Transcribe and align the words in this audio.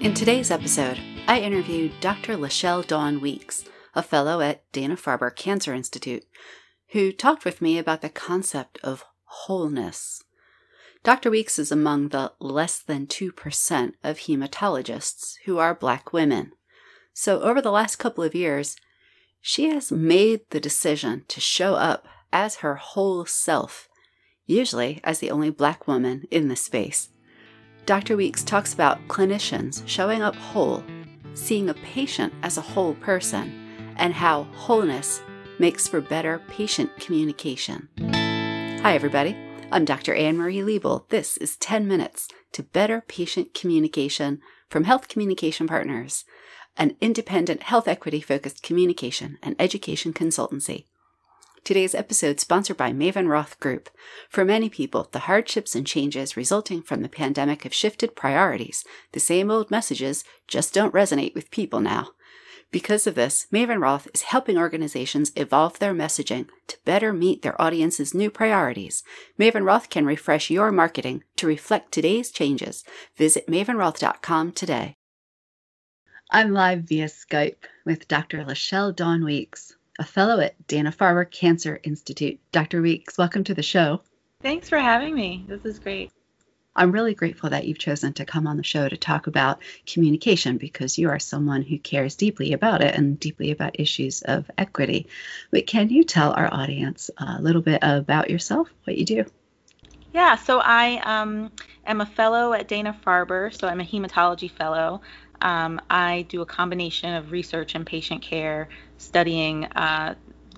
In 0.00 0.14
today's 0.14 0.52
episode, 0.52 1.00
I 1.26 1.40
interviewed 1.40 1.98
Dr. 2.00 2.36
Lachelle 2.36 2.86
Dawn 2.86 3.20
Weeks, 3.20 3.64
a 3.94 4.02
fellow 4.02 4.40
at 4.40 4.70
Dana 4.70 4.96
Farber 4.96 5.34
Cancer 5.34 5.74
Institute, 5.74 6.24
who 6.90 7.10
talked 7.10 7.44
with 7.44 7.60
me 7.60 7.76
about 7.78 8.02
the 8.02 8.08
concept 8.08 8.78
of 8.84 9.04
wholeness. 9.24 10.22
Dr. 11.02 11.28
Weeks 11.28 11.58
is 11.58 11.72
among 11.72 12.10
the 12.10 12.32
less 12.38 12.78
than 12.78 13.08
2% 13.08 13.92
of 14.04 14.18
hematologists 14.18 15.38
who 15.44 15.58
are 15.58 15.74
black 15.74 16.12
women. 16.12 16.52
So, 17.12 17.40
over 17.40 17.60
the 17.60 17.72
last 17.72 17.96
couple 17.96 18.22
of 18.22 18.34
years, 18.34 18.76
she 19.40 19.70
has 19.70 19.90
made 19.90 20.42
the 20.50 20.60
decision 20.60 21.24
to 21.28 21.40
show 21.40 21.74
up 21.74 22.06
as 22.32 22.56
her 22.56 22.76
whole 22.76 23.24
self, 23.24 23.88
usually 24.46 25.00
as 25.04 25.18
the 25.18 25.30
only 25.30 25.50
black 25.50 25.86
woman 25.86 26.24
in 26.30 26.48
the 26.48 26.56
space. 26.56 27.10
Dr. 27.84 28.16
Weeks 28.16 28.42
talks 28.42 28.74
about 28.74 29.06
clinicians 29.08 29.82
showing 29.86 30.22
up 30.22 30.34
whole, 30.34 30.82
seeing 31.34 31.68
a 31.68 31.74
patient 31.74 32.32
as 32.42 32.56
a 32.56 32.62
whole 32.62 32.94
person, 32.94 33.94
and 33.96 34.14
how 34.14 34.44
wholeness 34.54 35.22
makes 35.58 35.88
for 35.88 36.00
better 36.00 36.40
patient 36.48 36.90
communication. 36.98 37.88
Hi, 38.82 38.94
everybody. 38.94 39.36
I'm 39.72 39.84
Dr. 39.84 40.14
Anne 40.14 40.36
Marie 40.36 40.58
Liebel. 40.58 41.08
This 41.08 41.36
is 41.38 41.56
10 41.56 41.88
Minutes 41.88 42.28
to 42.52 42.62
Better 42.62 43.02
Patient 43.06 43.52
Communication 43.52 44.40
from 44.70 44.84
Health 44.84 45.08
Communication 45.08 45.66
Partners, 45.66 46.24
an 46.76 46.96
independent 47.00 47.64
health 47.64 47.88
equity 47.88 48.20
focused 48.20 48.62
communication 48.62 49.38
and 49.42 49.56
education 49.58 50.12
consultancy. 50.12 50.86
Today's 51.66 51.96
episode 51.96 52.38
sponsored 52.38 52.76
by 52.76 52.92
Maven 52.92 53.28
Roth 53.28 53.58
Group. 53.58 53.90
For 54.28 54.44
many 54.44 54.68
people, 54.68 55.08
the 55.10 55.26
hardships 55.26 55.74
and 55.74 55.84
changes 55.84 56.36
resulting 56.36 56.80
from 56.80 57.02
the 57.02 57.08
pandemic 57.08 57.64
have 57.64 57.74
shifted 57.74 58.14
priorities. 58.14 58.84
The 59.10 59.18
same 59.18 59.50
old 59.50 59.68
messages 59.68 60.22
just 60.46 60.72
don't 60.72 60.94
resonate 60.94 61.34
with 61.34 61.50
people 61.50 61.80
now. 61.80 62.10
Because 62.70 63.08
of 63.08 63.16
this, 63.16 63.48
Maven 63.52 63.82
Roth 63.82 64.06
is 64.14 64.22
helping 64.22 64.56
organizations 64.56 65.32
evolve 65.34 65.80
their 65.80 65.92
messaging 65.92 66.46
to 66.68 66.78
better 66.84 67.12
meet 67.12 67.42
their 67.42 67.60
audience's 67.60 68.14
new 68.14 68.30
priorities. 68.30 69.02
Maven 69.36 69.66
Roth 69.66 69.90
can 69.90 70.06
refresh 70.06 70.50
your 70.50 70.70
marketing 70.70 71.24
to 71.34 71.48
reflect 71.48 71.90
today's 71.90 72.30
changes. 72.30 72.84
Visit 73.16 73.48
mavenroth.com 73.48 74.52
today. 74.52 74.94
I'm 76.30 76.52
live 76.52 76.82
via 76.82 77.06
Skype 77.06 77.64
with 77.84 78.06
Dr. 78.06 78.44
Lachelle 78.44 78.94
Dawn 78.94 79.24
Weeks, 79.24 79.75
a 79.98 80.04
fellow 80.04 80.40
at 80.40 80.66
Dana 80.66 80.92
Farber 80.92 81.30
Cancer 81.30 81.80
Institute. 81.82 82.38
Dr. 82.52 82.82
Weeks, 82.82 83.16
welcome 83.16 83.44
to 83.44 83.54
the 83.54 83.62
show. 83.62 84.00
Thanks 84.42 84.68
for 84.68 84.78
having 84.78 85.14
me. 85.14 85.44
This 85.48 85.64
is 85.64 85.78
great. 85.78 86.12
I'm 86.78 86.92
really 86.92 87.14
grateful 87.14 87.50
that 87.50 87.66
you've 87.66 87.78
chosen 87.78 88.12
to 88.14 88.26
come 88.26 88.46
on 88.46 88.58
the 88.58 88.62
show 88.62 88.86
to 88.86 88.96
talk 88.98 89.26
about 89.26 89.62
communication 89.86 90.58
because 90.58 90.98
you 90.98 91.08
are 91.08 91.18
someone 91.18 91.62
who 91.62 91.78
cares 91.78 92.16
deeply 92.16 92.52
about 92.52 92.82
it 92.82 92.94
and 92.94 93.18
deeply 93.18 93.50
about 93.50 93.80
issues 93.80 94.20
of 94.20 94.50
equity. 94.58 95.06
But 95.50 95.66
can 95.66 95.88
you 95.88 96.04
tell 96.04 96.32
our 96.32 96.52
audience 96.52 97.10
a 97.16 97.40
little 97.40 97.62
bit 97.62 97.78
about 97.80 98.28
yourself, 98.28 98.68
what 98.84 98.98
you 98.98 99.06
do? 99.06 99.24
Yeah, 100.12 100.36
so 100.36 100.60
I 100.60 101.00
um, 101.04 101.50
am 101.86 102.02
a 102.02 102.06
fellow 102.06 102.52
at 102.52 102.68
Dana 102.68 102.98
Farber, 103.06 103.58
so 103.58 103.68
I'm 103.68 103.80
a 103.80 103.84
hematology 103.84 104.50
fellow. 104.50 105.00
Um, 105.40 105.80
I 105.90 106.26
do 106.28 106.42
a 106.42 106.46
combination 106.46 107.14
of 107.14 107.30
research 107.30 107.74
and 107.74 107.86
patient 107.86 108.22
care, 108.22 108.68
studying 108.98 109.64
uh, 109.66 110.14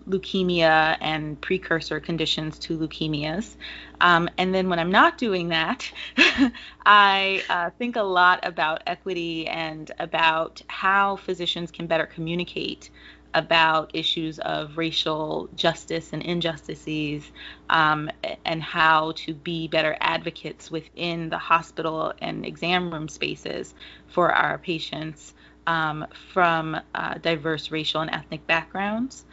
leukemia 0.08 0.96
and 1.00 1.40
precursor 1.40 2.00
conditions 2.00 2.58
to 2.58 2.78
leukemias. 2.78 3.56
Um, 4.00 4.28
and 4.38 4.54
then 4.54 4.68
when 4.68 4.78
I'm 4.78 4.90
not 4.90 5.18
doing 5.18 5.48
that, 5.48 5.90
I 6.86 7.42
uh, 7.48 7.70
think 7.78 7.96
a 7.96 8.02
lot 8.02 8.40
about 8.42 8.82
equity 8.86 9.46
and 9.46 9.90
about 9.98 10.62
how 10.68 11.16
physicians 11.16 11.70
can 11.70 11.86
better 11.86 12.06
communicate 12.06 12.90
about 13.34 13.90
issues 13.94 14.38
of 14.38 14.78
racial 14.78 15.48
justice 15.54 16.12
and 16.12 16.22
injustices 16.22 17.30
um, 17.68 18.10
and 18.44 18.62
how 18.62 19.12
to 19.16 19.34
be 19.34 19.68
better 19.68 19.96
advocates 20.00 20.70
within 20.70 21.28
the 21.28 21.38
hospital 21.38 22.12
and 22.22 22.46
exam 22.46 22.90
room 22.90 23.06
spaces 23.06 23.74
for 24.06 24.32
our 24.32 24.56
patients 24.56 25.34
um, 25.68 26.06
from 26.32 26.80
uh, 26.94 27.14
diverse 27.18 27.70
racial 27.70 28.00
and 28.00 28.10
ethnic 28.10 28.46
backgrounds. 28.46 29.24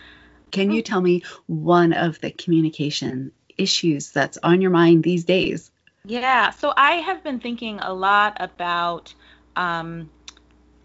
Can 0.51 0.69
you 0.69 0.81
tell 0.81 1.01
me 1.01 1.23
one 1.47 1.93
of 1.93 2.19
the 2.19 2.29
communication 2.29 3.31
issues 3.57 4.11
that's 4.11 4.37
on 4.43 4.61
your 4.61 4.69
mind 4.69 5.03
these 5.03 5.23
days? 5.23 5.71
Yeah, 6.03 6.51
so 6.51 6.73
I 6.75 6.91
have 6.91 7.23
been 7.23 7.39
thinking 7.39 7.79
a 7.79 7.93
lot 7.93 8.37
about 8.41 9.15
um, 9.55 10.11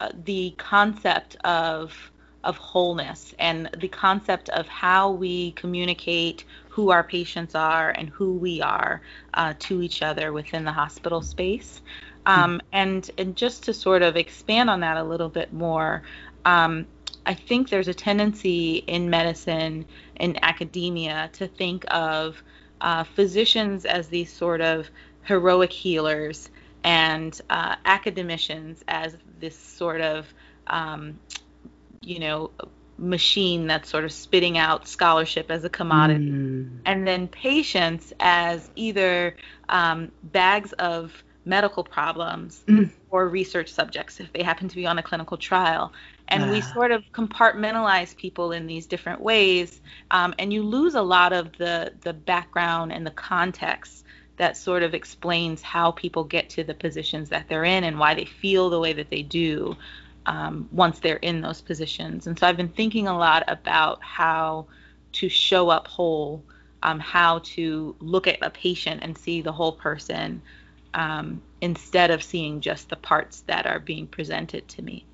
uh, 0.01 0.11
the 0.25 0.55
concept 0.57 1.37
of 1.45 2.11
of 2.43 2.57
wholeness 2.57 3.35
and 3.39 3.69
the 3.77 3.89
concept 3.89 4.49
of 4.49 4.67
how 4.67 5.11
we 5.11 5.53
communicate 5.53 6.43
who 6.71 6.91
our 6.91 7.05
patients 7.05 7.55
are 7.55 7.91
and 7.91 8.09
who 8.09 8.33
we 8.33 8.63
are 8.63 9.03
uh, 9.35 9.53
to 9.59 9.83
each 9.83 10.01
other 10.01 10.33
within 10.33 10.65
the 10.65 10.73
hospital 10.73 11.21
space. 11.21 11.83
Um, 12.27 12.61
and 12.73 13.11
and 13.19 13.35
just 13.35 13.65
to 13.65 13.75
sort 13.75 14.03
of 14.03 14.17
expand 14.17 14.69
on 14.71 14.81
that 14.81 14.97
a 14.97 15.03
little 15.03 15.29
bit 15.29 15.53
more, 15.53 16.03
um, 16.45 16.87
I 17.27 17.35
think 17.35 17.71
there's 17.71 17.89
a 17.89 17.95
tendency 17.95 18.77
in 18.87 19.11
medicine 19.11 19.87
in 20.17 20.39
academia 20.43 21.31
to 21.35 21.47
think 21.47 21.85
of 21.89 22.43
uh, 22.81 23.05
physicians 23.05 23.85
as 23.85 24.09
these 24.09 24.33
sort 24.33 24.61
of 24.61 24.89
heroic 25.23 25.73
healers 25.73 26.51
and 26.83 27.39
uh, 27.51 27.77
academicians 27.85 28.83
as 28.89 29.17
this 29.39 29.57
sort 29.57 30.01
of 30.01 30.27
um, 30.67 31.19
you 32.01 32.19
know 32.19 32.51
machine 32.97 33.67
that's 33.67 33.89
sort 33.89 34.05
of 34.05 34.13
spitting 34.13 34.59
out 34.59 34.87
scholarship 34.87 35.51
as 35.51 35.65
a 35.65 35.71
commodity 35.71 36.31
mm. 36.31 36.79
and 36.85 37.07
then 37.07 37.27
patients 37.29 38.13
as 38.21 38.71
either 38.77 39.35
um, 39.71 40.11
bags 40.23 40.73
of 40.75 41.25
medical 41.45 41.83
problems 41.83 42.63
mm. 42.67 42.91
or 43.11 43.29
research 43.29 43.73
subjects 43.73 44.21
if 44.21 44.33
they 44.33 44.43
happen 44.43 44.69
to 44.69 44.77
be 44.77 44.87
on 44.87 44.99
a 44.99 45.03
clinical 45.03 45.37
trial 45.37 45.93
and 46.29 46.51
we 46.51 46.59
ah. 46.59 46.73
sort 46.73 46.93
of 46.93 47.03
compartmentalize 47.13 48.17
people 48.17 48.53
in 48.53 48.67
these 48.67 48.87
different 48.87 49.21
ways 49.21 49.81
um, 50.11 50.35
and 50.39 50.53
you 50.53 50.63
lose 50.63 50.95
a 50.95 51.03
lot 51.03 51.33
of 51.33 51.57
the 51.57 51.93
the 52.03 52.13
background 52.13 52.93
and 52.93 53.07
the 53.07 53.11
context 53.11 54.05
that 54.37 54.57
sort 54.57 54.83
of 54.83 54.95
explains 54.95 55.61
how 55.61 55.91
people 55.91 56.25
get 56.25 56.49
to 56.51 56.65
the 56.65 56.75
positions 56.75 57.29
that 57.31 57.47
they're 57.49 57.65
in 57.65 57.85
and 57.85 57.99
why 57.99 58.15
they 58.15 58.25
feel 58.25 58.71
the 58.71 58.81
way 58.81 58.93
that 58.93 59.11
they 59.11 59.23
do 59.23 59.77
um, 60.27 60.69
once 60.73 60.99
they're 61.01 61.17
in 61.17 61.41
those 61.41 61.61
positions 61.61 62.27
and 62.27 62.39
so 62.39 62.47
i've 62.47 62.57
been 62.57 62.69
thinking 62.69 63.09
a 63.09 63.17
lot 63.17 63.43
about 63.49 64.03
how 64.03 64.67
to 65.13 65.29
show 65.29 65.71
up 65.71 65.89
whole 65.89 66.45
um, 66.83 66.99
how 66.99 67.41
to 67.41 67.95
look 68.01 68.27
at 68.27 68.39
a 68.43 68.51
patient 68.51 69.03
and 69.03 69.17
see 69.17 69.43
the 69.43 69.53
whole 69.53 69.73
person 69.73 70.41
um, 70.95 71.43
instead 71.61 72.11
of 72.11 72.23
seeing 72.23 72.61
just 72.61 72.89
the 72.89 72.97
parts 72.97 73.41
that 73.43 73.67
are 73.67 73.81
being 73.81 74.07
presented 74.07 74.69
to 74.69 74.83
me 74.83 75.07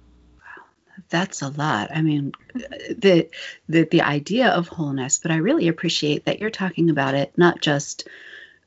that's 1.09 1.43
a 1.43 1.49
lot. 1.49 1.91
I 1.95 2.03
mean, 2.03 2.33
the 2.55 3.29
the 3.69 3.85
the 3.85 4.03
idea 4.03 4.49
of 4.49 4.69
wholeness, 4.69 5.19
but 5.19 5.31
I 5.31 5.37
really 5.37 5.69
appreciate 5.69 6.25
that 6.25 6.41
you're 6.41 6.51
talking 6.51 6.91
about 6.91 7.15
it 7.15 7.37
not 7.37 7.61
just 7.61 8.09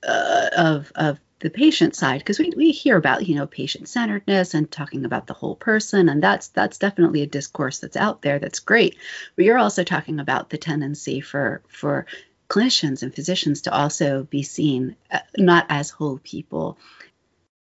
uh, 0.08 0.50
of 0.56 0.92
of 0.96 1.20
the 1.40 1.50
patient 1.50 1.96
side 1.96 2.20
because 2.20 2.38
we, 2.38 2.52
we 2.56 2.72
hear 2.72 2.98
about 2.98 3.26
you 3.26 3.36
know 3.36 3.48
patient 3.48 3.88
centeredness 3.88 4.54
and 4.54 4.70
talking 4.70 5.06
about 5.06 5.26
the 5.28 5.34
whole 5.34 5.56
person 5.56 6.10
and 6.10 6.22
that's 6.22 6.50
that's 6.50 6.78
definitely 6.78 7.22
a 7.22 7.28
discourse 7.28 7.80
that's 7.80 7.96
out 7.96 8.22
there 8.22 8.40
that's 8.40 8.60
great 8.60 8.98
but 9.38 9.46
you're 9.46 9.58
also 9.58 9.86
talking 9.86 10.20
about 10.20 10.50
the 10.50 10.58
tendency 10.58 11.22
for 11.22 11.62
for 11.70 12.06
clinicians 12.50 13.04
and 13.04 13.14
physicians 13.14 13.62
to 13.62 13.74
also 13.74 14.24
be 14.24 14.44
seen 14.44 14.96
uh, 15.12 15.20
not 15.38 15.66
as 15.70 15.90
whole 15.90 16.20
people 16.24 16.78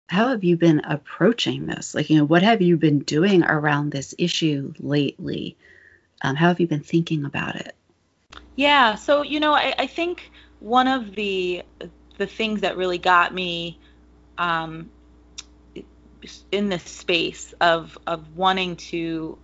how 0.07 0.29
have 0.29 0.43
you 0.43 0.55
been 0.55 0.81
approaching 0.81 1.65
this? 1.65 1.95
Like, 1.95 2.09
you 2.09 2.17
know, 2.17 2.25
what 2.25 2.43
have 2.43 2.61
you 2.61 2.77
been 2.77 2.99
doing 2.99 3.43
around 3.43 3.91
this 3.91 4.13
issue 4.17 4.73
lately? 4.79 5.57
Um, 6.21 6.35
how 6.35 6.49
have 6.49 6.59
you 6.59 6.67
been 6.67 6.83
thinking 6.83 7.25
about 7.25 7.55
it? 7.55 7.75
Yeah, 8.55 8.95
so 8.95 9.21
you 9.21 9.39
know, 9.39 9.53
I, 9.53 9.73
I 9.77 9.87
think 9.87 10.31
one 10.59 10.87
of 10.87 11.15
the 11.15 11.63
the 12.17 12.27
things 12.27 12.61
that 12.61 12.77
really 12.77 12.97
got 12.97 13.33
me 13.33 13.77
um, 14.37 14.89
in 16.51 16.69
this 16.69 16.83
space 16.83 17.53
of 17.59 17.97
of 18.07 18.37
wanting 18.37 18.75
to 18.77 19.37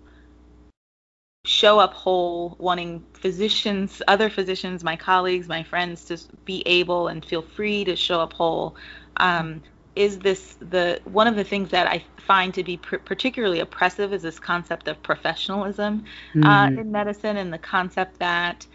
show 1.43 1.79
up 1.79 1.93
whole, 1.93 2.55
wanting 2.59 3.03
physicians, 3.13 4.01
other 4.07 4.29
physicians, 4.29 4.83
my 4.83 4.95
colleagues, 4.95 5.47
my 5.47 5.63
friends 5.63 6.05
to 6.05 6.17
be 6.45 6.61
able 6.67 7.07
and 7.07 7.25
feel 7.25 7.41
free 7.41 7.83
to 7.83 7.95
show 7.95 8.19
up 8.19 8.33
whole. 8.33 8.75
Um, 9.17 9.61
is 9.95 10.19
this 10.19 10.55
the 10.59 11.01
one 11.03 11.27
of 11.27 11.35
the 11.35 11.43
things 11.43 11.69
that 11.71 11.88
I 11.88 12.03
find 12.17 12.53
to 12.53 12.63
be 12.63 12.77
pr- 12.77 12.97
particularly 12.97 13.59
oppressive 13.59 14.13
is 14.13 14.21
this 14.21 14.39
concept 14.39 14.88
of 14.88 15.01
professionalism 15.03 16.05
uh, 16.35 16.38
mm. 16.38 16.77
uh, 16.77 16.81
in 16.81 16.91
medicine 16.91 17.38
and 17.38 17.51
the 17.51 17.57
concept 17.57 18.19
that 18.19 18.65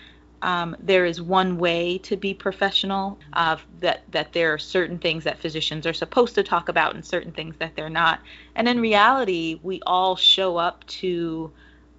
um, 0.42 0.76
there 0.78 1.06
is 1.06 1.22
one 1.22 1.56
way 1.56 1.96
to 1.98 2.16
be 2.16 2.34
professional. 2.34 3.18
Uh, 3.32 3.56
that 3.80 4.02
that 4.10 4.32
there 4.32 4.52
are 4.52 4.58
certain 4.58 4.98
things 4.98 5.24
that 5.24 5.38
physicians 5.38 5.86
are 5.86 5.94
supposed 5.94 6.34
to 6.34 6.42
talk 6.42 6.68
about 6.68 6.94
and 6.94 7.04
certain 7.04 7.32
things 7.32 7.56
that 7.58 7.76
they're 7.76 7.88
not. 7.88 8.20
And 8.56 8.68
in 8.68 8.80
reality, 8.80 9.60
we 9.62 9.80
all 9.86 10.16
show 10.16 10.56
up 10.58 10.84
to 10.88 11.50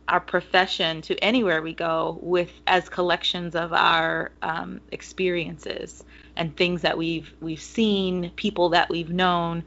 our 0.07 0.19
profession 0.19 1.01
to 1.01 1.15
anywhere 1.23 1.61
we 1.61 1.73
go 1.73 2.17
with 2.21 2.51
as 2.65 2.87
collections 2.89 3.55
of 3.55 3.73
our 3.73 4.31
um, 4.41 4.79
experiences 4.91 6.03
and 6.35 6.55
things 6.55 6.81
that 6.81 6.97
we've 6.97 7.33
we've 7.41 7.61
seen, 7.61 8.31
people 8.35 8.69
that 8.69 8.89
we've 8.89 9.09
known, 9.09 9.63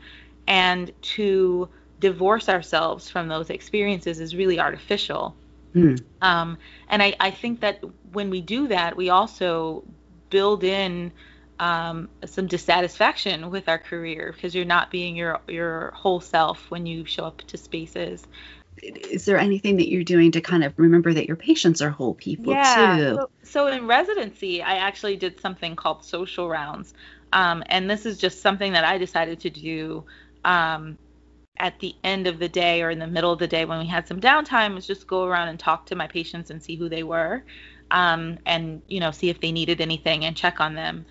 and 0.46 0.92
to 1.02 1.68
divorce 1.98 2.48
ourselves 2.48 3.10
from 3.10 3.28
those 3.28 3.50
experiences 3.50 4.20
is 4.20 4.34
really 4.34 4.58
artificial. 4.58 5.34
Mm. 5.74 6.02
Um, 6.22 6.58
and 6.88 7.02
I, 7.02 7.14
I 7.20 7.30
think 7.30 7.60
that 7.60 7.82
when 8.12 8.30
we 8.30 8.40
do 8.40 8.68
that, 8.68 8.96
we 8.96 9.10
also 9.10 9.84
build 10.30 10.64
in 10.64 11.12
um, 11.60 12.08
some 12.24 12.46
dissatisfaction 12.46 13.50
with 13.50 13.68
our 13.68 13.78
career 13.78 14.32
because 14.34 14.54
you're 14.54 14.64
not 14.64 14.90
being 14.90 15.14
your 15.14 15.40
your 15.46 15.92
whole 15.94 16.20
self 16.20 16.70
when 16.70 16.86
you 16.86 17.04
show 17.04 17.24
up 17.24 17.42
to 17.48 17.58
spaces. 17.58 18.26
Is 18.82 19.24
there 19.24 19.38
anything 19.38 19.76
that 19.76 19.88
you're 19.88 20.04
doing 20.04 20.32
to 20.32 20.40
kind 20.40 20.64
of 20.64 20.72
remember 20.78 21.12
that 21.12 21.26
your 21.26 21.36
patients 21.36 21.82
are 21.82 21.90
whole 21.90 22.14
people 22.14 22.52
yeah. 22.52 22.96
too? 22.96 23.14
So, 23.16 23.30
so 23.42 23.66
in 23.66 23.86
residency, 23.86 24.62
I 24.62 24.76
actually 24.76 25.16
did 25.16 25.40
something 25.40 25.76
called 25.76 26.04
social 26.04 26.48
rounds, 26.48 26.94
um, 27.32 27.62
and 27.66 27.90
this 27.90 28.06
is 28.06 28.18
just 28.18 28.40
something 28.40 28.72
that 28.72 28.84
I 28.84 28.98
decided 28.98 29.40
to 29.40 29.50
do 29.50 30.04
um, 30.44 30.98
at 31.60 31.78
the 31.78 31.94
end 32.02 32.26
of 32.26 32.38
the 32.38 32.48
day 32.48 32.82
or 32.82 32.90
in 32.90 32.98
the 32.98 33.06
middle 33.06 33.32
of 33.32 33.38
the 33.38 33.46
day 33.46 33.64
when 33.66 33.78
we 33.78 33.86
had 33.86 34.08
some 34.08 34.20
downtime 34.20 34.74
was 34.74 34.86
just 34.86 35.06
go 35.06 35.24
around 35.24 35.48
and 35.48 35.60
talk 35.60 35.86
to 35.86 35.94
my 35.94 36.06
patients 36.06 36.50
and 36.50 36.62
see 36.62 36.74
who 36.74 36.88
they 36.88 37.02
were 37.02 37.44
um, 37.90 38.38
and 38.46 38.80
you 38.88 38.98
know 38.98 39.10
see 39.10 39.28
if 39.28 39.40
they 39.40 39.52
needed 39.52 39.80
anything 39.80 40.24
and 40.24 40.36
check 40.36 40.60
on 40.60 40.74
them 40.74 41.04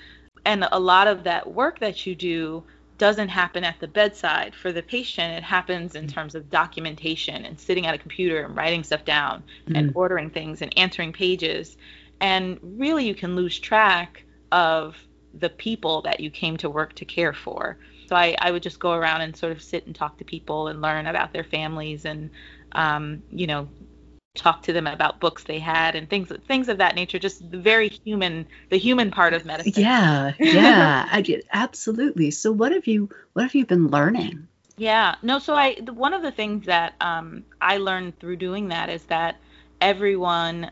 and 0.46 0.68
a 0.72 0.80
lot 0.80 1.08
of 1.08 1.24
that 1.26 1.52
work 1.54 1.80
that 1.80 2.06
you 2.06 2.16
do 2.16 2.64
doesn't 3.00 3.30
happen 3.30 3.64
at 3.64 3.80
the 3.80 3.88
bedside 3.88 4.54
for 4.54 4.72
the 4.72 4.84
patient. 4.84 5.34
It 5.34 5.44
happens 5.44 5.96
in 5.96 6.08
terms 6.08 6.36
of 6.36 6.52
documentation 6.52 7.46
and 7.46 7.60
sitting 7.60 7.88
at 7.88 7.96
a 7.96 7.98
computer 7.98 8.44
and 8.44 8.56
writing 8.56 8.84
stuff 8.84 9.06
down 9.06 9.44
mm-hmm. 9.64 9.76
and 9.76 9.92
ordering 9.96 10.30
things 10.30 10.62
and 10.62 10.78
answering 10.78 11.14
pages. 11.14 11.78
And 12.22 12.60
really 12.62 13.08
you 13.08 13.16
can 13.16 13.36
lose 13.36 13.58
track 13.58 14.24
of 14.52 14.98
the 15.34 15.50
people 15.50 16.02
that 16.04 16.20
you 16.20 16.30
came 16.30 16.58
to 16.58 16.70
work 16.70 16.94
to 16.96 17.06
care 17.06 17.34
for. 17.34 17.78
So 18.08 18.16
I, 18.16 18.36
I 18.40 18.52
would 18.52 18.64
just 18.64 18.80
go 18.80 18.92
around 18.92 19.22
and 19.22 19.36
sort 19.36 19.52
of 19.52 19.62
sit 19.62 19.86
and 19.86 19.96
talk 19.96 20.18
to 20.18 20.26
people 20.26 20.68
and 20.68 20.82
learn 20.82 21.08
about 21.08 21.32
their 21.32 21.44
families 21.44 22.06
and 22.06 22.30
um, 22.74 23.24
you 23.32 23.48
know 23.48 23.68
talk 24.36 24.62
to 24.64 24.74
them 24.74 24.88
about 24.88 25.20
books 25.20 25.44
they 25.44 25.60
had 25.60 25.96
and 25.96 26.10
things 26.10 26.32
things 26.48 26.70
of 26.70 26.78
that 26.78 26.96
nature 26.96 27.18
just 27.18 27.50
the 27.52 27.58
very 27.58 27.90
human 27.90 28.46
the 28.70 28.78
human 28.78 29.10
part 29.10 29.34
of 29.34 29.44
medicine. 29.44 29.74
Yeah 29.76 30.34
yeah 30.40 31.08
i 31.12 31.22
did 31.22 31.46
absolutely. 31.52 32.32
So 32.32 32.52
what 32.52 32.72
have 32.72 32.88
you 32.88 33.10
what 33.34 33.44
have 33.44 33.56
you 33.56 33.66
been 33.66 33.88
learning? 33.88 34.48
Yeah 34.78 35.16
no 35.24 35.40
so 35.40 35.56
i 35.56 35.74
one 35.94 36.14
of 36.14 36.22
the 36.22 36.32
things 36.32 36.66
that 36.68 36.94
um, 37.02 37.44
i 37.60 37.78
learned 37.78 38.20
through 38.20 38.38
doing 38.38 38.68
that 38.70 38.90
is 38.90 39.04
that 39.06 39.38
everyone 39.82 40.70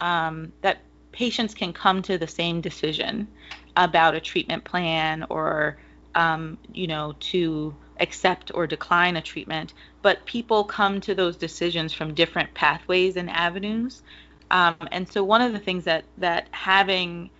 um, 0.00 0.52
that 0.62 0.78
patients 1.12 1.54
can 1.54 1.72
come 1.72 2.02
to 2.02 2.18
the 2.18 2.28
same 2.28 2.60
decision 2.60 3.28
about 3.76 4.14
a 4.14 4.20
treatment 4.20 4.64
plan 4.64 5.24
or 5.30 5.78
um, 6.16 6.58
you 6.72 6.88
know 6.88 7.14
to 7.20 7.74
accept 8.00 8.50
or 8.54 8.66
decline 8.66 9.16
a 9.16 9.22
treatment, 9.22 9.74
but 10.02 10.24
people 10.24 10.64
come 10.64 11.00
to 11.00 11.14
those 11.14 11.36
decisions 11.36 11.92
from 11.92 12.14
different 12.14 12.52
pathways 12.54 13.16
and 13.16 13.30
avenues. 13.30 14.02
Um, 14.50 14.76
and 14.92 15.10
so 15.10 15.22
one 15.22 15.42
of 15.42 15.52
the 15.52 15.58
things 15.58 15.84
that 15.84 16.04
that 16.18 16.48
having 16.52 17.30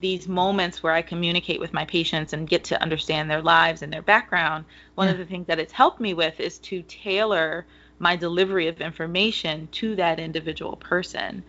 these 0.00 0.28
moments 0.28 0.82
where 0.82 0.92
I 0.92 1.02
communicate 1.02 1.60
with 1.60 1.72
my 1.72 1.84
patients 1.84 2.32
and 2.32 2.48
get 2.48 2.64
to 2.64 2.82
understand 2.82 3.30
their 3.30 3.40
lives 3.40 3.82
and 3.82 3.92
their 3.92 4.02
background, 4.02 4.64
one 4.96 5.06
yeah. 5.06 5.12
of 5.12 5.18
the 5.18 5.24
things 5.24 5.46
that 5.46 5.58
it's 5.58 5.72
helped 5.72 6.00
me 6.00 6.14
with 6.14 6.40
is 6.40 6.58
to 6.58 6.82
tailor 6.82 7.64
my 7.98 8.16
delivery 8.16 8.68
of 8.68 8.80
information 8.80 9.68
to 9.72 9.96
that 9.96 10.20
individual 10.20 10.76
person, 10.76 11.42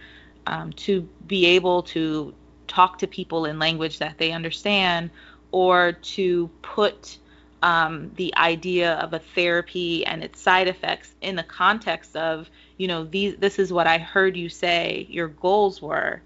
um, 0.47 0.71
to 0.73 1.01
be 1.27 1.45
able 1.45 1.83
to 1.83 2.33
talk 2.67 2.97
to 2.99 3.07
people 3.07 3.45
in 3.45 3.59
language 3.59 3.99
that 3.99 4.17
they 4.17 4.31
understand, 4.31 5.09
or 5.51 5.91
to 5.91 6.49
put 6.61 7.17
um, 7.65 8.11
the 8.15 8.31
idea 8.37 8.93
of 8.97 9.13
a 9.13 9.19
therapy 9.19 10.05
and 10.05 10.23
its 10.23 10.39
side 10.39 10.67
effects 10.67 11.15
in 11.21 11.35
the 11.35 11.41
context 11.41 12.15
of, 12.15 12.47
you 12.77 12.87
know, 12.87 13.05
these, 13.05 13.37
this 13.37 13.57
is 13.57 13.73
what 13.73 13.87
I 13.87 13.97
heard 13.97 14.37
you 14.37 14.49
say 14.49 15.07
your 15.09 15.29
goals 15.29 15.81
were. 15.81 16.21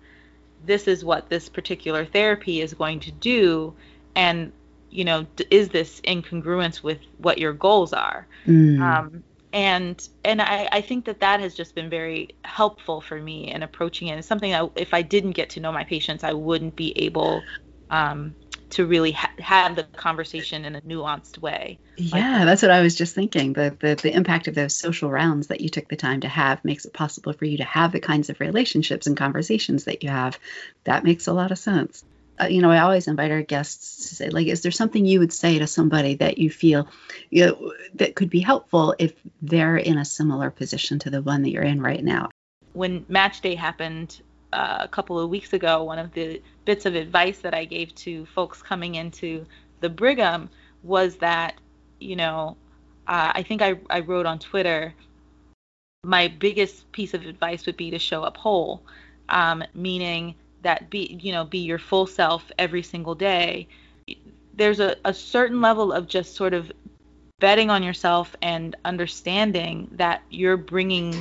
This 0.66 0.86
is 0.86 1.06
what 1.06 1.30
this 1.30 1.48
particular 1.48 2.04
therapy 2.04 2.60
is 2.60 2.74
going 2.74 3.00
to 3.00 3.12
do. 3.12 3.74
And, 4.16 4.52
you 4.90 5.06
know, 5.06 5.26
is 5.50 5.70
this 5.70 6.02
in 6.04 6.24
congruence 6.24 6.84
with 6.84 7.00
what 7.20 7.38
your 7.38 7.54
goals 7.54 7.94
are? 7.94 8.28
Mm. 8.46 8.82
Um, 8.82 9.24
and 9.54 10.10
and 10.26 10.42
I, 10.42 10.68
I 10.74 10.82
think 10.82 11.06
that 11.06 11.22
that 11.22 11.40
has 11.40 11.56
just 11.56 11.74
been 11.74 11.90
very 11.90 12.36
helpful 12.44 13.00
for 13.00 13.20
me 13.22 13.50
in 13.50 13.64
approaching 13.64 14.10
it. 14.10 14.20
It's 14.20 14.28
something 14.28 14.52
that 14.52 14.70
if 14.76 14.94
I 14.94 15.04
didn't 15.04 15.32
get 15.32 15.50
to 15.52 15.62
know 15.62 15.72
my 15.72 15.86
patients, 15.86 16.26
I 16.26 16.34
wouldn't 16.34 16.76
be 16.76 16.92
able 17.00 17.42
um, 17.90 18.36
to 18.72 18.86
really 18.86 19.12
ha- 19.12 19.32
have 19.40 19.76
the 19.76 19.84
conversation 19.84 20.66
in 20.66 20.76
a 20.76 20.82
nuanced 20.82 21.40
way. 21.40 21.80
Yeah, 21.98 22.38
like, 22.38 22.46
that's 22.46 22.62
what 22.62 22.72
I 22.72 22.82
was 22.82 22.96
just 22.96 23.16
thinking. 23.16 23.54
The, 23.54 23.76
the 23.80 23.96
the 23.96 24.16
impact 24.16 24.48
of 24.48 24.56
those 24.56 24.76
social 24.76 25.10
rounds 25.10 25.48
that 25.48 25.62
you 25.62 25.70
took 25.70 25.88
the 25.90 25.96
time 25.96 26.22
to 26.22 26.28
have 26.28 26.64
makes 26.64 26.86
it 26.86 26.94
possible 26.94 27.34
for 27.34 27.46
you 27.46 27.58
to 27.58 27.64
have 27.64 27.92
the 27.92 28.00
kinds 28.00 28.30
of 28.30 28.40
relationships 28.40 29.08
and 29.08 29.18
conversations 29.18 29.86
that 29.86 30.04
you 30.04 30.10
have. 30.10 30.40
That 30.86 31.04
makes 31.04 31.28
a 31.28 31.34
lot 31.34 31.52
of 31.52 31.58
sense. 31.58 32.04
Uh, 32.40 32.46
you 32.46 32.62
know, 32.62 32.72
I 32.72 32.80
always 32.80 33.08
invite 33.08 33.32
our 33.32 33.42
guests 33.42 34.10
to 34.10 34.16
say, 34.16 34.30
like, 34.30 34.48
is 34.48 34.62
there 34.62 34.72
something 34.72 35.06
you 35.06 35.20
would 35.20 35.34
say 35.34 35.60
to 35.60 35.68
somebody 35.68 36.16
that 36.16 36.38
you 36.38 36.50
feel 36.50 36.88
you 37.30 37.48
know, 37.48 37.74
that 37.96 38.16
could 38.16 38.30
be 38.30 38.40
helpful 38.40 38.96
if 38.98 39.14
they're 39.42 39.76
in 39.76 39.98
a 39.98 40.06
similar 40.06 40.50
position 40.50 41.00
to 41.00 41.10
the 41.10 41.22
one 41.22 41.42
that 41.42 41.50
you're 41.50 41.64
in 41.64 41.82
right 41.82 42.04
now? 42.04 42.30
When 42.72 43.06
match 43.10 43.42
day 43.42 43.56
happened, 43.56 44.22
uh, 44.54 44.78
a 44.82 44.88
couple 44.88 45.20
of 45.20 45.30
weeks 45.30 45.54
ago, 45.54 45.84
one 45.84 46.00
of 46.00 46.12
the 46.14 46.42
bits 46.66 46.86
of 46.86 46.96
advice 46.96 47.40
that 47.40 47.54
I 47.54 47.66
gave 47.66 47.94
to 47.96 48.26
folks 48.28 48.62
coming 48.62 48.96
into 48.96 49.46
the 49.80 49.90
Brigham 49.90 50.50
was 50.84 51.18
that, 51.18 51.56
you 52.00 52.16
know, 52.16 52.58
uh, 53.08 53.32
I 53.36 53.44
think 53.44 53.62
I, 53.62 53.80
I 53.90 54.02
wrote 54.02 54.26
on 54.26 54.40
Twitter, 54.40 54.94
my 56.04 56.28
biggest 56.28 56.92
piece 56.92 57.14
of 57.14 57.26
advice 57.26 57.66
would 57.66 57.78
be 57.78 57.92
to 57.92 58.00
show 58.00 58.24
up 58.24 58.38
whole, 58.38 58.84
um, 59.30 59.64
meaning 59.74 60.36
that 60.62 60.90
be, 60.90 61.20
you 61.22 61.32
know, 61.32 61.44
be 61.44 61.60
your 61.60 61.80
full 61.80 62.06
self 62.06 62.52
every 62.58 62.84
single 62.84 63.16
day. 63.16 63.68
There's 64.54 64.80
a, 64.80 64.96
a 65.06 65.14
certain 65.14 65.62
level 65.62 65.92
of 65.92 66.08
just 66.08 66.36
sort 66.36 66.54
of 66.54 66.72
betting 67.40 67.70
on 67.70 67.84
yourself 67.84 68.36
and 68.42 68.76
understanding 68.84 69.90
that 69.94 70.22
you're 70.30 70.58
bringing 70.58 71.16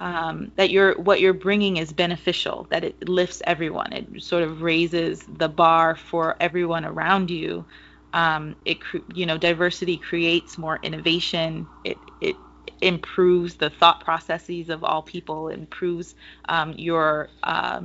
um, 0.00 0.52
that 0.56 0.70
you're 0.70 0.94
what 1.00 1.20
you're 1.20 1.34
bringing 1.34 1.76
is 1.76 1.92
beneficial 1.92 2.66
that 2.70 2.84
it 2.84 3.08
lifts 3.08 3.42
everyone. 3.46 3.92
It 3.92 4.22
sort 4.22 4.42
of 4.42 4.62
raises 4.62 5.26
the 5.26 5.48
bar 5.48 5.96
for 5.96 6.36
everyone 6.40 6.84
around 6.84 7.30
you. 7.30 7.66
Um, 8.12 8.56
it 8.64 8.78
you 9.14 9.26
know 9.26 9.38
diversity 9.38 9.98
creates 9.98 10.58
more 10.58 10.80
innovation. 10.82 11.68
It 11.84 11.98
it 12.20 12.40
improves 12.82 13.56
the 13.56 13.70
thought 13.70 14.00
processes 14.04 14.70
of 14.70 14.84
all 14.84 15.02
people 15.02 15.48
improves 15.48 16.14
um, 16.48 16.74
your 16.76 17.30
uh, 17.44 17.82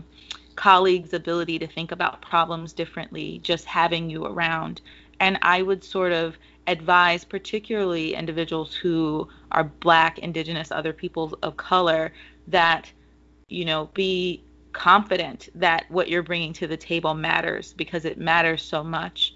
colleagues 0.56 1.14
ability 1.14 1.60
to 1.60 1.68
think 1.68 1.92
about 1.92 2.22
problems 2.22 2.74
differently 2.74 3.40
just 3.44 3.66
having 3.66 4.10
you 4.10 4.26
around. 4.26 4.82
And 5.20 5.38
i 5.42 5.62
would 5.62 5.84
sort 5.84 6.12
of 6.14 6.38
advise 6.68 7.24
particularly 7.24 8.16
individuals 8.16 8.74
who 8.74 9.28
are 9.52 9.64
black 9.64 10.20
indigenous 10.20 10.72
other 10.72 10.94
peoples 10.94 11.34
of 11.44 11.58
color 11.58 12.12
that 12.48 12.92
you 13.50 13.66
know 13.66 13.90
be 13.94 14.42
confident 14.74 15.50
that 15.56 15.86
what 15.90 16.10
you're 16.10 16.24
bringing 16.24 16.52
to 16.54 16.68
the 16.68 16.78
table 16.78 17.14
matters 17.14 17.74
because 17.74 18.04
it 18.04 18.18
matters 18.18 18.62
so 18.62 18.84
much. 18.84 19.34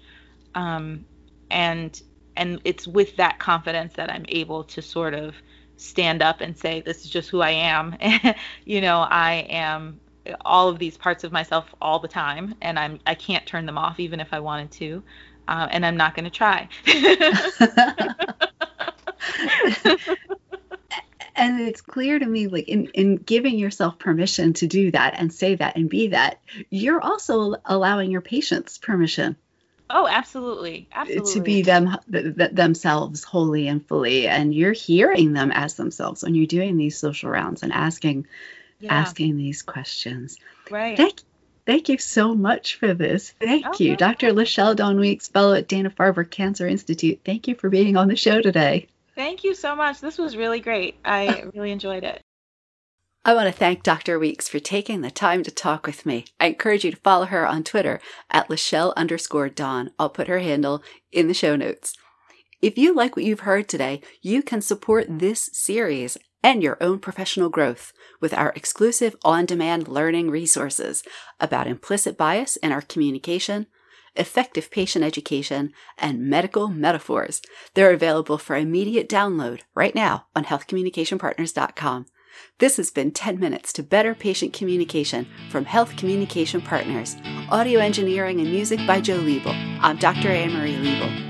Um, 0.54 1.04
and 1.50 2.00
and 2.36 2.60
it's 2.64 2.86
with 2.86 3.16
that 3.16 3.38
confidence 3.38 3.94
that 3.94 4.10
i'm 4.10 4.24
able 4.28 4.64
to 4.64 4.80
sort 4.80 5.14
of 5.14 5.34
stand 5.76 6.22
up 6.22 6.40
and 6.40 6.56
say 6.56 6.80
this 6.80 7.04
is 7.04 7.10
just 7.10 7.30
who 7.30 7.40
i 7.40 7.50
am. 7.50 7.96
You 8.64 8.80
know 8.80 9.00
i 9.00 9.46
am 9.48 10.00
all 10.44 10.68
of 10.68 10.78
these 10.78 10.96
parts 10.96 11.24
of 11.24 11.32
myself 11.32 11.74
all 11.80 11.98
the 11.98 12.08
time 12.08 12.54
and 12.60 12.78
i'm 12.78 13.00
i 13.06 13.14
can't 13.14 13.46
turn 13.46 13.66
them 13.66 13.78
off 13.78 13.98
even 13.98 14.20
if 14.20 14.32
i 14.32 14.38
wanted 14.38 14.70
to 14.70 15.02
uh, 15.50 15.66
and 15.70 15.84
I'm 15.84 15.96
not 15.96 16.14
going 16.14 16.24
to 16.24 16.30
try. 16.30 16.68
and 21.34 21.60
it's 21.60 21.80
clear 21.80 22.18
to 22.18 22.24
me 22.24 22.46
like 22.46 22.68
in, 22.68 22.86
in 22.94 23.16
giving 23.16 23.58
yourself 23.58 23.98
permission 23.98 24.52
to 24.54 24.68
do 24.68 24.92
that 24.92 25.14
and 25.16 25.32
say 25.32 25.56
that 25.56 25.76
and 25.76 25.90
be 25.90 26.08
that 26.08 26.40
you're 26.70 27.00
also 27.00 27.56
allowing 27.64 28.12
your 28.12 28.20
patients 28.20 28.78
permission. 28.78 29.34
Oh 29.90 30.06
absolutely. 30.06 30.88
Absolutely 30.92 31.32
to 31.32 31.40
be 31.40 31.62
them 31.62 31.98
th- 32.12 32.36
th- 32.36 32.52
themselves 32.52 33.24
wholly 33.24 33.66
and 33.66 33.84
fully. 33.84 34.28
And 34.28 34.54
you're 34.54 34.72
hearing 34.72 35.32
them 35.32 35.50
as 35.50 35.74
themselves 35.74 36.22
when 36.22 36.36
you're 36.36 36.46
doing 36.46 36.76
these 36.76 36.96
social 36.96 37.28
rounds 37.28 37.64
and 37.64 37.72
asking 37.72 38.28
yeah. 38.78 38.94
asking 38.94 39.36
these 39.36 39.62
questions. 39.62 40.38
Right. 40.70 40.96
That 40.96 41.20
Thank 41.70 41.88
you 41.88 41.98
so 41.98 42.34
much 42.34 42.74
for 42.80 42.94
this. 42.94 43.30
Thank 43.40 43.64
Oh, 43.64 43.72
you. 43.78 43.94
Dr. 43.96 44.32
Lachelle 44.32 44.74
Dawn 44.74 44.98
Weeks, 44.98 45.28
fellow 45.28 45.54
at 45.54 45.68
Dana 45.68 45.88
Farber 45.88 46.28
Cancer 46.28 46.66
Institute. 46.66 47.20
Thank 47.24 47.46
you 47.46 47.54
for 47.54 47.70
being 47.70 47.96
on 47.96 48.08
the 48.08 48.16
show 48.16 48.42
today. 48.42 48.88
Thank 49.14 49.44
you 49.44 49.54
so 49.54 49.76
much. 49.76 50.00
This 50.00 50.18
was 50.18 50.36
really 50.36 50.58
great. 50.58 50.96
I 51.04 51.44
really 51.54 51.70
enjoyed 51.70 52.02
it. 52.02 52.22
I 53.24 53.34
want 53.34 53.46
to 53.46 53.52
thank 53.56 53.84
Dr. 53.84 54.18
Weeks 54.18 54.48
for 54.48 54.58
taking 54.58 55.02
the 55.02 55.12
time 55.12 55.44
to 55.44 55.50
talk 55.52 55.86
with 55.86 56.04
me. 56.04 56.24
I 56.40 56.46
encourage 56.46 56.84
you 56.84 56.90
to 56.90 56.96
follow 56.96 57.26
her 57.26 57.46
on 57.46 57.62
Twitter 57.62 58.00
at 58.32 58.48
Lachelle 58.48 58.92
underscore 58.96 59.48
Dawn. 59.48 59.92
I'll 59.96 60.10
put 60.10 60.26
her 60.26 60.40
handle 60.40 60.82
in 61.12 61.28
the 61.28 61.34
show 61.34 61.54
notes. 61.54 61.96
If 62.60 62.78
you 62.78 62.96
like 62.96 63.14
what 63.14 63.24
you've 63.24 63.40
heard 63.46 63.68
today, 63.68 64.00
you 64.22 64.42
can 64.42 64.60
support 64.60 65.06
this 65.08 65.48
series 65.52 66.18
and 66.42 66.62
your 66.62 66.76
own 66.80 66.98
professional 66.98 67.48
growth 67.48 67.92
with 68.20 68.34
our 68.34 68.52
exclusive 68.56 69.16
on 69.24 69.46
demand 69.46 69.88
learning 69.88 70.30
resources 70.30 71.02
about 71.38 71.66
implicit 71.66 72.16
bias 72.16 72.56
in 72.56 72.72
our 72.72 72.82
communication, 72.82 73.66
effective 74.16 74.70
patient 74.70 75.04
education, 75.04 75.72
and 75.98 76.20
medical 76.20 76.68
metaphors. 76.68 77.42
They're 77.74 77.92
available 77.92 78.38
for 78.38 78.56
immediate 78.56 79.08
download 79.08 79.60
right 79.74 79.94
now 79.94 80.26
on 80.34 80.44
healthcommunicationpartners.com. 80.44 82.06
This 82.58 82.76
has 82.76 82.90
been 82.90 83.10
10 83.10 83.38
Minutes 83.38 83.72
to 83.74 83.82
Better 83.82 84.14
Patient 84.14 84.52
Communication 84.52 85.26
from 85.50 85.64
Health 85.64 85.96
Communication 85.96 86.60
Partners. 86.60 87.16
Audio 87.50 87.80
engineering 87.80 88.40
and 88.40 88.50
music 88.50 88.80
by 88.86 89.00
Joe 89.00 89.18
Liebel. 89.18 89.78
I'm 89.80 89.96
Dr. 89.96 90.28
Anne 90.28 90.52
Marie 90.52 90.76
Liebel. 90.76 91.29